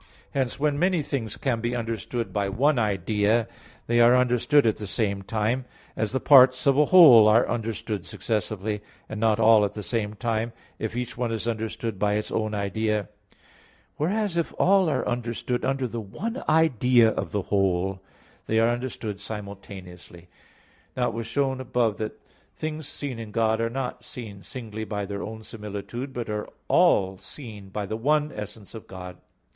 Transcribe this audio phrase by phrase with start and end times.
[0.31, 3.47] Hence, when many things can be understood by one idea,
[3.85, 8.07] they are understood at the same time; as the parts of a whole are understood
[8.07, 12.31] successively, and not all at the same time, if each one is understood by its
[12.31, 13.09] own idea;
[13.97, 18.01] whereas if all are understood under the one idea of the whole,
[18.47, 20.29] they are understood simultaneously.
[20.97, 22.19] Now it was shown above that
[22.55, 26.27] things seen in God, are not seen singly by their own similitude; but
[26.67, 29.17] all are seen by the one essence of God.